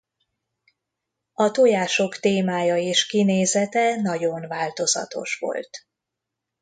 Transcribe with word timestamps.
A 1.33 1.51
tojások 1.51 2.15
témája 2.19 2.75
és 2.77 3.05
kinézete 3.05 3.95
nagyon 4.01 4.47
változatos 4.47 5.37
volt. 5.39 5.69